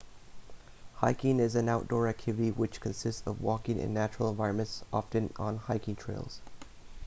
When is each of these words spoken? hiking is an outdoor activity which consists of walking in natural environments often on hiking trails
hiking 0.95 1.39
is 1.39 1.53
an 1.53 1.69
outdoor 1.69 2.07
activity 2.07 2.49
which 2.49 2.81
consists 2.81 3.21
of 3.27 3.39
walking 3.39 3.77
in 3.79 3.93
natural 3.93 4.31
environments 4.31 4.83
often 4.91 5.31
on 5.37 5.57
hiking 5.57 5.95
trails 5.95 6.41